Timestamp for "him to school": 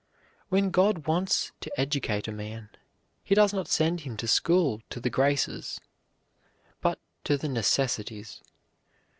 3.99-4.81